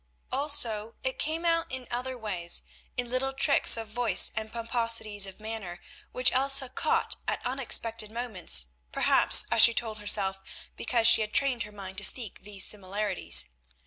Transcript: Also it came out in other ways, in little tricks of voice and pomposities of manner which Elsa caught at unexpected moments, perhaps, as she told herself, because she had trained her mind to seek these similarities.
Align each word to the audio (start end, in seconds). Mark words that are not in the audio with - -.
Also 0.31 0.95
it 1.03 1.19
came 1.19 1.45
out 1.45 1.71
in 1.71 1.87
other 1.91 2.17
ways, 2.17 2.63
in 2.97 3.07
little 3.11 3.31
tricks 3.33 3.77
of 3.77 3.87
voice 3.87 4.31
and 4.35 4.51
pomposities 4.51 5.27
of 5.27 5.39
manner 5.39 5.79
which 6.11 6.31
Elsa 6.31 6.69
caught 6.69 7.17
at 7.27 7.39
unexpected 7.45 8.09
moments, 8.09 8.65
perhaps, 8.91 9.45
as 9.51 9.61
she 9.61 9.75
told 9.75 9.99
herself, 9.99 10.41
because 10.75 11.07
she 11.07 11.21
had 11.21 11.33
trained 11.33 11.61
her 11.61 11.71
mind 11.71 11.99
to 11.99 12.03
seek 12.03 12.39
these 12.41 12.65
similarities. 12.65 13.45